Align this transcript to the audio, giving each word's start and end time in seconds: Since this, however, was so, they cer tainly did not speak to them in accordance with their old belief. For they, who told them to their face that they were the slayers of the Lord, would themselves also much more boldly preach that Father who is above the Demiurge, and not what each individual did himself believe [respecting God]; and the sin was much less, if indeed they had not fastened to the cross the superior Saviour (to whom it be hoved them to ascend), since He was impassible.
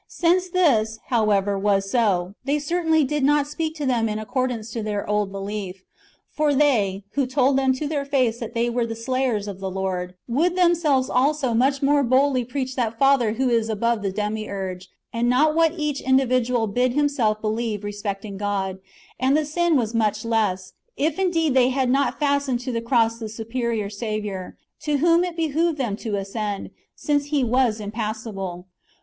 Since 0.07 0.49
this, 0.49 0.97
however, 1.09 1.59
was 1.59 1.91
so, 1.91 2.33
they 2.43 2.57
cer 2.57 2.83
tainly 2.83 3.05
did 3.07 3.23
not 3.23 3.45
speak 3.45 3.75
to 3.75 3.85
them 3.85 4.09
in 4.09 4.17
accordance 4.17 4.73
with 4.73 4.83
their 4.85 5.07
old 5.07 5.31
belief. 5.31 5.83
For 6.27 6.55
they, 6.55 7.03
who 7.11 7.27
told 7.27 7.55
them 7.55 7.71
to 7.73 7.85
their 7.87 8.03
face 8.03 8.39
that 8.39 8.55
they 8.55 8.67
were 8.67 8.87
the 8.87 8.95
slayers 8.95 9.47
of 9.47 9.59
the 9.59 9.69
Lord, 9.69 10.15
would 10.27 10.55
themselves 10.55 11.07
also 11.07 11.53
much 11.53 11.83
more 11.83 12.01
boldly 12.01 12.43
preach 12.43 12.75
that 12.75 12.97
Father 12.97 13.33
who 13.33 13.47
is 13.49 13.69
above 13.69 14.01
the 14.01 14.11
Demiurge, 14.11 14.87
and 15.13 15.29
not 15.29 15.53
what 15.53 15.73
each 15.77 16.01
individual 16.01 16.65
did 16.65 16.93
himself 16.93 17.39
believe 17.39 17.83
[respecting 17.83 18.37
God]; 18.37 18.79
and 19.19 19.37
the 19.37 19.45
sin 19.45 19.77
was 19.77 19.93
much 19.93 20.25
less, 20.25 20.73
if 20.97 21.19
indeed 21.19 21.53
they 21.53 21.69
had 21.69 21.91
not 21.91 22.17
fastened 22.19 22.59
to 22.61 22.71
the 22.71 22.81
cross 22.81 23.19
the 23.19 23.29
superior 23.29 23.87
Saviour 23.91 24.57
(to 24.79 24.97
whom 24.97 25.23
it 25.23 25.37
be 25.37 25.49
hoved 25.51 25.77
them 25.77 25.95
to 25.97 26.15
ascend), 26.15 26.71
since 26.95 27.25
He 27.25 27.43
was 27.43 27.79
impassible. 27.79 28.65